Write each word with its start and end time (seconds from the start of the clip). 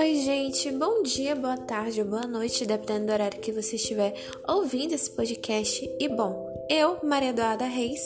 Oi, 0.00 0.14
gente, 0.14 0.72
bom 0.72 1.02
dia, 1.02 1.36
boa 1.36 1.58
tarde 1.58 2.00
ou 2.00 2.08
boa 2.08 2.26
noite, 2.26 2.64
dependendo 2.64 3.08
do 3.08 3.12
horário 3.12 3.38
que 3.38 3.52
você 3.52 3.76
estiver 3.76 4.14
ouvindo 4.48 4.94
esse 4.94 5.14
podcast. 5.14 5.86
E 6.00 6.08
bom, 6.08 6.66
eu, 6.70 7.04
Maria 7.04 7.28
Eduarda 7.28 7.66
Reis, 7.66 8.00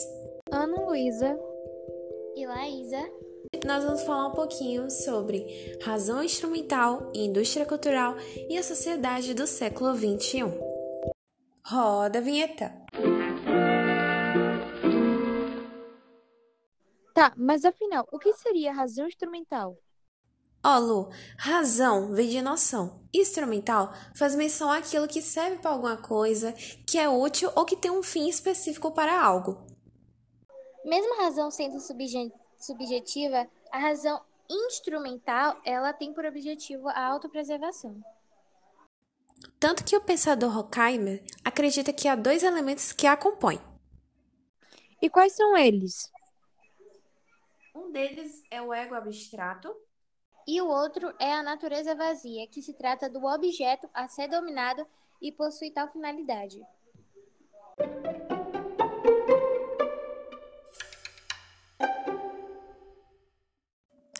Ana 0.50 0.74
Luísa 0.80 1.38
e 2.34 2.44
Laísa, 2.44 2.98
nós 3.64 3.84
vamos 3.84 4.02
falar 4.02 4.26
um 4.26 4.32
pouquinho 4.32 4.90
sobre 4.90 5.46
razão 5.84 6.20
instrumental, 6.20 7.12
indústria 7.14 7.64
cultural 7.64 8.16
e 8.50 8.58
a 8.58 8.62
sociedade 8.64 9.32
do 9.32 9.46
século 9.46 9.94
XXI. 9.94 10.52
Roda 11.64 12.18
a 12.18 12.22
vinheta! 12.22 12.74
Tá, 17.14 17.32
mas 17.36 17.64
afinal, 17.64 18.04
o 18.10 18.18
que 18.18 18.32
seria 18.32 18.72
razão 18.72 19.06
instrumental? 19.06 19.78
Ó, 20.66 20.78
Lu, 20.78 21.10
razão 21.36 22.14
vem 22.14 22.30
de 22.30 22.40
noção. 22.40 23.04
Instrumental 23.12 23.92
faz 24.16 24.34
menção 24.34 24.70
àquilo 24.70 25.06
que 25.06 25.20
serve 25.20 25.58
para 25.58 25.70
alguma 25.70 25.98
coisa, 25.98 26.54
que 26.88 26.98
é 26.98 27.06
útil 27.06 27.50
ou 27.54 27.66
que 27.66 27.76
tem 27.76 27.90
um 27.90 28.02
fim 28.02 28.28
específico 28.30 28.90
para 28.90 29.22
algo. 29.22 29.66
Mesmo 30.82 31.14
a 31.14 31.24
razão 31.24 31.50
sendo 31.50 31.78
subje 31.80 32.32
subjetiva, 32.58 33.46
a 33.70 33.78
razão 33.78 34.22
instrumental, 34.48 35.60
ela 35.66 35.92
tem 35.92 36.14
por 36.14 36.24
objetivo 36.24 36.88
a 36.88 37.06
autopreservação. 37.08 38.02
Tanto 39.60 39.84
que 39.84 39.96
o 39.96 40.00
pensador 40.00 40.56
Horkheimer 40.56 41.22
acredita 41.44 41.92
que 41.92 42.08
há 42.08 42.14
dois 42.14 42.42
elementos 42.42 42.90
que 42.90 43.06
a 43.06 43.16
compõem. 43.16 43.60
E 45.02 45.10
quais 45.10 45.34
são 45.34 45.56
eles? 45.56 46.10
Um 47.74 47.92
deles 47.92 48.42
é 48.50 48.62
o 48.62 48.72
ego 48.72 48.94
abstrato. 48.94 49.74
E 50.46 50.60
o 50.60 50.68
outro 50.68 51.14
é 51.18 51.32
a 51.32 51.42
natureza 51.42 51.94
vazia, 51.94 52.46
que 52.46 52.60
se 52.60 52.74
trata 52.74 53.08
do 53.08 53.24
objeto 53.24 53.88
a 53.94 54.06
ser 54.08 54.28
dominado 54.28 54.86
e 55.20 55.32
possui 55.32 55.70
tal 55.70 55.90
finalidade. 55.90 56.60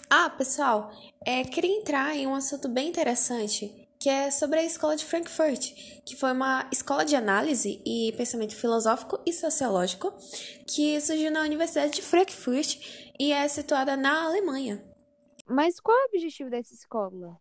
Ah, 0.08 0.30
pessoal, 0.30 0.90
é, 1.26 1.44
queria 1.44 1.76
entrar 1.76 2.16
em 2.16 2.26
um 2.26 2.34
assunto 2.34 2.68
bem 2.68 2.88
interessante, 2.88 3.88
que 4.00 4.08
é 4.08 4.30
sobre 4.30 4.60
a 4.60 4.64
escola 4.64 4.96
de 4.96 5.04
Frankfurt, 5.04 5.72
que 6.06 6.16
foi 6.16 6.32
uma 6.32 6.66
escola 6.72 7.04
de 7.04 7.16
análise 7.16 7.82
e 7.84 8.12
pensamento 8.16 8.54
filosófico 8.54 9.18
e 9.26 9.32
sociológico 9.32 10.12
que 10.66 10.98
surgiu 11.00 11.30
na 11.30 11.42
Universidade 11.42 11.92
de 11.92 12.02
Frankfurt 12.02 12.78
e 13.18 13.32
é 13.32 13.46
situada 13.48 13.96
na 13.96 14.24
Alemanha. 14.24 14.93
Mas 15.46 15.78
qual 15.80 15.96
é 15.96 16.02
o 16.02 16.06
objetivo 16.06 16.50
dessa 16.50 16.74
escola? 16.74 17.38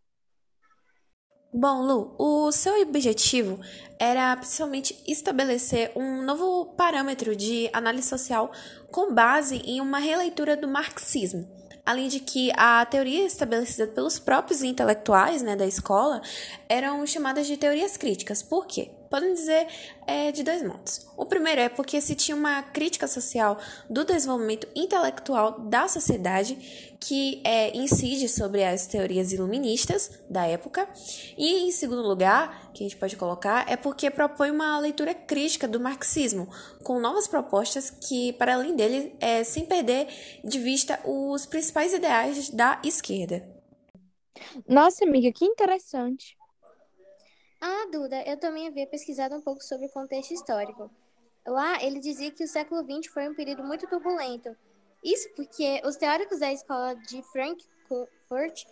Bom, 1.54 1.84
Lu, 1.84 2.16
o 2.18 2.52
seu 2.52 2.82
objetivo 2.82 3.60
era 4.00 4.36
principalmente 4.36 5.04
estabelecer 5.08 5.92
um 5.96 6.24
novo 6.24 6.74
parâmetro 6.76 7.36
de 7.36 7.70
análise 7.72 8.08
social 8.08 8.52
com 8.92 9.14
base 9.14 9.58
em 9.58 9.80
uma 9.80 10.00
releitura 10.00 10.58
do 10.58 10.68
marxismo 10.68 11.48
além 11.86 12.08
de 12.08 12.20
que 12.20 12.52
a 12.56 12.86
teoria 12.86 13.26
estabelecida 13.26 13.88
pelos 13.88 14.18
próprios 14.18 14.64
intelectuais 14.64 15.42
né, 15.42 15.56
da 15.56 15.66
escola 15.66 16.22
eram 16.70 17.06
chamadas 17.06 17.46
de 17.46 17.58
teorias 17.58 17.98
críticas. 17.98 18.42
Por 18.42 18.66
quê? 18.66 18.90
Podem 19.14 19.36
dizer 19.36 19.68
é, 20.08 20.32
de 20.32 20.42
dois 20.42 20.64
modos. 20.64 21.08
O 21.16 21.24
primeiro 21.24 21.62
é 21.62 21.70
porque 21.70 22.02
se 22.02 22.16
tinha 22.16 22.36
uma 22.36 22.64
crítica 22.64 23.08
social 23.08 23.60
do 23.88 24.04
desenvolvimento 24.04 24.68
intelectual 24.76 25.60
da 25.60 25.88
sociedade 25.88 26.56
que 27.00 27.40
é, 27.44 27.78
incide 27.78 28.28
sobre 28.28 28.64
as 28.64 28.88
teorias 28.88 29.32
iluministas 29.32 30.10
da 30.28 30.48
época. 30.48 30.90
E, 31.38 31.68
em 31.68 31.72
segundo 31.72 32.02
lugar, 32.02 32.72
que 32.74 32.84
a 32.84 32.88
gente 32.88 32.98
pode 32.98 33.16
colocar, 33.16 33.72
é 33.72 33.76
porque 33.76 34.10
propõe 34.10 34.50
uma 34.50 34.80
leitura 34.80 35.14
crítica 35.14 35.68
do 35.68 35.80
marxismo, 35.80 36.50
com 36.84 37.00
novas 37.00 37.28
propostas 37.28 37.92
que, 37.92 38.34
para 38.34 38.56
além 38.56 38.76
dele, 38.76 39.16
é, 39.20 39.44
sem 39.44 39.64
perder 39.64 40.08
de 40.44 40.58
vista 40.58 41.00
os 41.06 41.46
principais 41.46 41.94
ideais 41.94 42.50
da 42.50 42.82
esquerda. 42.84 43.48
Nossa, 44.68 45.06
amiga, 45.06 45.32
que 45.32 45.46
interessante. 45.46 46.36
Ah, 47.66 47.88
Duda, 47.90 48.22
eu 48.24 48.36
também 48.36 48.68
havia 48.68 48.86
pesquisado 48.86 49.34
um 49.34 49.40
pouco 49.40 49.64
sobre 49.64 49.86
o 49.86 49.90
contexto 49.90 50.34
histórico. 50.34 50.92
Lá, 51.48 51.82
ele 51.82 52.02
dizia 52.02 52.30
que 52.30 52.44
o 52.44 52.48
século 52.48 52.84
XX 52.84 53.10
foi 53.14 53.30
um 53.30 53.34
período 53.34 53.64
muito 53.64 53.88
turbulento. 53.88 54.54
Isso 55.02 55.30
porque 55.34 55.82
os 55.86 55.96
teóricos 55.96 56.40
da 56.40 56.52
escola 56.52 56.94
de 56.94 57.24
Frankfurt 57.32 58.66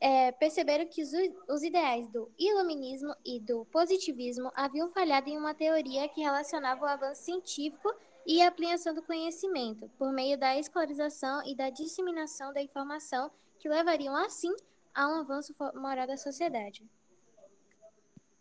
é, 0.00 0.32
perceberam 0.32 0.84
que 0.88 1.00
os, 1.00 1.12
os 1.48 1.62
ideais 1.62 2.08
do 2.08 2.28
iluminismo 2.36 3.14
e 3.24 3.38
do 3.38 3.64
positivismo 3.66 4.50
haviam 4.56 4.90
falhado 4.90 5.30
em 5.30 5.38
uma 5.38 5.54
teoria 5.54 6.08
que 6.08 6.22
relacionava 6.22 6.84
o 6.84 6.88
avanço 6.88 7.22
científico 7.22 7.94
e 8.26 8.42
a 8.42 8.48
ampliação 8.48 8.96
do 8.96 9.02
conhecimento, 9.04 9.88
por 9.96 10.10
meio 10.10 10.36
da 10.36 10.58
escolarização 10.58 11.40
e 11.46 11.54
da 11.54 11.70
disseminação 11.70 12.52
da 12.52 12.60
informação, 12.60 13.30
que 13.60 13.68
levariam, 13.68 14.16
assim, 14.16 14.52
a 14.92 15.06
um 15.06 15.20
avanço 15.20 15.54
moral 15.76 16.08
da 16.08 16.16
sociedade. 16.16 16.84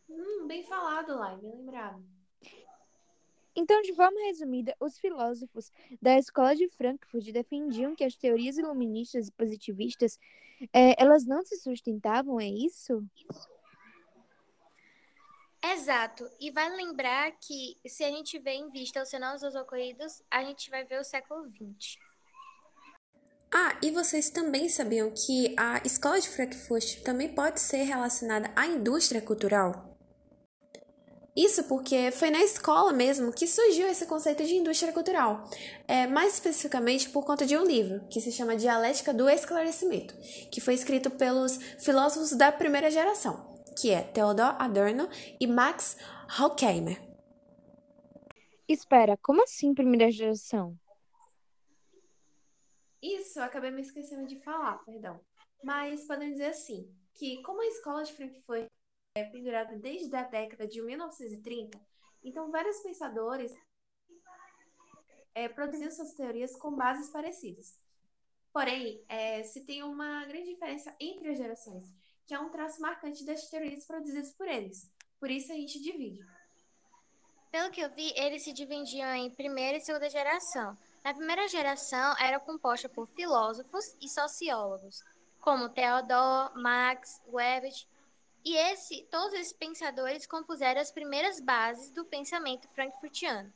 Hum, 0.10 0.48
bem 0.48 0.64
falado, 0.64 1.16
Lai, 1.16 1.38
bem 1.38 1.52
lembrado. 1.52 2.04
Então, 3.56 3.82
de 3.82 3.94
forma 3.96 4.20
resumida, 4.26 4.76
os 4.80 5.00
filósofos 5.00 5.72
da 6.02 6.18
escola 6.18 6.54
de 6.56 6.68
Frankfurt 6.70 7.32
defendiam 7.32 7.96
que 7.96 8.04
as 8.04 8.16
teorias 8.16 8.58
iluministas 8.58 9.30
e 9.30 9.32
positivistas 9.32 10.20
é, 10.74 11.02
elas 11.02 11.26
não 11.26 11.44
se 11.44 11.58
sustentavam, 11.58 12.40
é 12.40 12.48
isso? 12.48 13.04
Exato. 15.64 16.30
E 16.40 16.52
vale 16.52 16.76
lembrar 16.76 17.32
que 17.40 17.78
se 17.88 18.04
a 18.04 18.12
gente 18.12 18.38
vê 18.40 18.52
em 18.52 18.70
vista 18.70 19.02
os 19.02 19.10
fenômenos 19.10 19.56
ocorridos, 19.56 20.22
a 20.30 20.44
gente 20.44 20.70
vai 20.70 20.84
ver 20.84 21.00
o 21.00 21.04
século 21.04 21.50
XX. 21.50 21.98
Ah, 23.54 23.80
e 23.82 23.90
vocês 23.90 24.30
também 24.30 24.68
sabiam 24.68 25.12
que 25.12 25.56
a 25.58 25.82
escola 25.86 26.20
de 26.20 26.28
Frankfurt 26.28 27.02
também 27.04 27.34
pode 27.34 27.62
ser 27.62 27.84
relacionada 27.84 28.52
à 28.56 28.68
indústria 28.68 29.22
cultural? 29.22 29.95
Isso 31.36 31.66
porque 31.66 32.12
foi 32.12 32.30
na 32.30 32.42
escola 32.42 32.94
mesmo 32.94 33.34
que 33.34 33.46
surgiu 33.46 33.90
esse 33.90 34.06
conceito 34.06 34.46
de 34.46 34.56
indústria 34.56 34.94
cultural, 34.94 35.44
é, 35.86 36.08
mais 36.08 36.36
especificamente 36.36 37.10
por 37.10 37.26
conta 37.26 37.46
de 37.46 37.58
um 37.58 37.66
livro 37.66 38.08
que 38.08 38.22
se 38.22 38.32
chama 38.32 38.56
Dialética 38.56 39.14
do 39.14 39.30
Esclarecimento, 39.30 40.16
que 40.50 40.62
foi 40.62 40.76
escrito 40.76 41.12
pelos 41.12 41.58
filósofos 41.84 42.32
da 42.32 42.54
primeira 42.54 42.90
geração, 42.90 43.54
que 43.78 43.92
é 43.92 44.02
Theodor 44.02 44.56
Adorno 44.58 45.10
e 45.38 45.46
Max 45.46 45.98
Horkheimer. 46.40 47.04
Espera, 48.66 49.18
como 49.22 49.44
assim 49.44 49.74
primeira 49.74 50.10
geração? 50.10 50.80
Isso, 53.02 53.40
eu 53.40 53.44
acabei 53.44 53.72
me 53.72 53.82
esquecendo 53.82 54.26
de 54.26 54.40
falar, 54.40 54.78
perdão. 54.86 55.20
Mas 55.62 56.08
podemos 56.08 56.36
dizer 56.36 56.48
assim, 56.48 56.90
que 57.14 57.42
como 57.42 57.62
a 57.62 57.68
escola 57.68 58.04
de 58.04 58.14
Frankfurt 58.14 58.68
é 59.16 59.24
pendurada 59.24 59.78
desde 59.78 60.14
a 60.14 60.24
década 60.24 60.68
de 60.68 60.82
1930, 60.82 61.80
então 62.22 62.52
vários 62.52 62.78
pensadores 62.82 63.54
é, 65.34 65.48
produziram 65.48 65.90
suas 65.90 66.14
teorias 66.14 66.54
com 66.58 66.76
bases 66.76 67.10
parecidas. 67.10 67.80
Porém, 68.52 69.04
é, 69.08 69.42
se 69.44 69.66
tem 69.66 69.84
uma 69.84 70.26
grande 70.26 70.50
diferença 70.50 70.94
entre 71.00 71.30
as 71.30 71.38
gerações, 71.38 71.88
que 72.28 72.34
é 72.34 72.40
um 72.40 72.50
traço 72.50 72.82
marcante 72.82 73.26
das 73.26 73.50
teorias 73.50 73.86
produzidas 73.86 74.34
por 74.34 74.50
eles. 74.50 74.92
Por 75.18 75.32
isso 75.32 75.52
a 75.52 75.56
gente 75.56 75.82
divide. 75.82 76.20
Pelo 77.52 77.72
que 77.72 77.80
eu 77.80 77.90
vi, 77.92 78.12
eles 78.18 78.44
se 78.44 78.52
dividiam 78.52 79.16
em 79.16 79.30
primeira 79.30 79.78
e 79.78 79.82
segunda 79.82 80.10
geração. 80.10 80.78
Na 81.06 81.14
primeira 81.14 81.48
geração 81.48 82.16
era 82.20 82.40
composta 82.40 82.90
por 82.90 83.08
filósofos 83.08 83.86
e 84.02 84.10
sociólogos, 84.10 84.98
como 85.40 85.70
Theodor, 85.70 86.52
Marx, 86.56 87.22
Weber 87.28 87.72
e 88.46 88.56
esse, 88.56 89.04
todos 89.10 89.34
esses 89.34 89.52
pensadores 89.52 90.28
compuseram 90.28 90.80
as 90.80 90.92
primeiras 90.92 91.40
bases 91.40 91.90
do 91.90 92.06
pensamento 92.06 92.68
frankfurtiano 92.70 93.52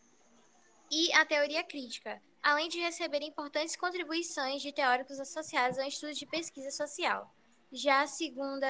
e 0.92 1.14
a 1.14 1.24
teoria 1.24 1.64
crítica, 1.64 2.20
além 2.42 2.68
de 2.68 2.80
receber 2.80 3.22
importantes 3.22 3.76
contribuições 3.76 4.64
de 4.64 4.74
teóricos 4.74 5.20
associados 5.20 5.78
ao 5.78 5.88
estudo 5.88 6.14
de 6.14 6.26
pesquisa 6.26 6.72
social. 6.72 7.32
Já 7.72 8.02
a 8.02 8.08
segunda 8.08 8.68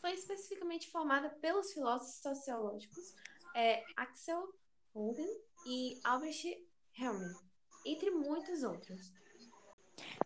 foi 0.00 0.12
especificamente 0.12 0.88
formada 0.92 1.28
pelos 1.28 1.72
filósofos 1.72 2.22
sociológicos 2.22 3.14
é, 3.56 3.82
Axel 3.96 4.48
Holden 4.94 5.40
e 5.66 5.98
Albrecht 6.04 6.64
Helmer, 6.96 7.34
entre 7.84 8.12
muitos 8.12 8.62
outros. 8.62 9.12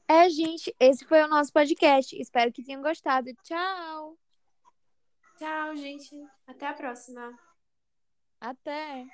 É, 0.08 0.28
gente, 0.28 0.74
esse 0.78 1.04
foi 1.04 1.22
o 1.22 1.28
nosso 1.28 1.52
podcast. 1.52 2.20
Espero 2.20 2.52
que 2.52 2.62
tenham 2.62 2.82
gostado. 2.82 3.30
Tchau! 3.42 4.18
Tchau, 5.38 5.76
gente. 5.76 6.10
Até 6.46 6.66
a 6.66 6.74
próxima. 6.74 7.38
Até! 8.40 9.06